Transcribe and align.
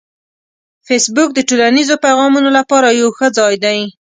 فېسبوک 0.87 1.29
د 1.33 1.39
ټولنیزو 1.49 1.95
پیغامونو 2.05 2.49
لپاره 2.57 2.87
یو 3.01 3.09
ښه 3.17 3.27
ځای 3.37 3.55
دی 3.63 3.79